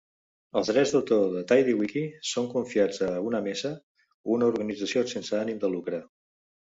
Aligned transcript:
Els 0.59 0.69
drets 0.69 0.93
d'autor 0.93 1.25
de 1.33 1.43
TiddlyWiki 1.51 2.03
són 2.31 2.49
confiats 2.53 3.03
a 3.09 3.11
UnaMesa, 3.33 3.71
una 4.37 4.49
organització 4.55 5.05
sense 5.13 5.39
ànim 5.45 5.61
de 5.67 5.71
lucre. 5.77 6.01